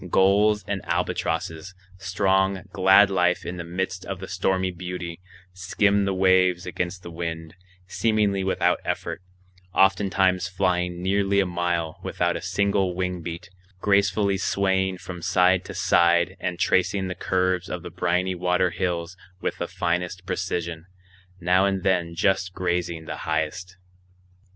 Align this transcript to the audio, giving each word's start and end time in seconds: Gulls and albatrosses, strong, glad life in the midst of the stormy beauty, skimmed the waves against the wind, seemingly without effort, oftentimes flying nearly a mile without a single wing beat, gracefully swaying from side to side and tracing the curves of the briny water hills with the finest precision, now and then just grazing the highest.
Gulls 0.09 0.65
and 0.67 0.81
albatrosses, 0.85 1.75
strong, 1.99 2.63
glad 2.73 3.11
life 3.11 3.45
in 3.45 3.57
the 3.57 3.63
midst 3.63 4.03
of 4.03 4.19
the 4.19 4.27
stormy 4.27 4.71
beauty, 4.71 5.19
skimmed 5.53 6.07
the 6.07 6.13
waves 6.15 6.65
against 6.65 7.03
the 7.03 7.11
wind, 7.11 7.53
seemingly 7.85 8.43
without 8.43 8.79
effort, 8.83 9.21
oftentimes 9.75 10.47
flying 10.47 11.03
nearly 11.03 11.39
a 11.39 11.45
mile 11.45 11.99
without 12.01 12.35
a 12.35 12.41
single 12.41 12.95
wing 12.95 13.21
beat, 13.21 13.51
gracefully 13.79 14.37
swaying 14.39 14.97
from 14.97 15.21
side 15.21 15.63
to 15.65 15.75
side 15.75 16.35
and 16.39 16.57
tracing 16.57 17.07
the 17.07 17.13
curves 17.13 17.69
of 17.69 17.83
the 17.83 17.91
briny 17.91 18.33
water 18.33 18.71
hills 18.71 19.15
with 19.39 19.59
the 19.59 19.67
finest 19.67 20.25
precision, 20.25 20.87
now 21.39 21.65
and 21.67 21.83
then 21.83 22.15
just 22.15 22.53
grazing 22.55 23.05
the 23.05 23.17
highest. 23.17 23.77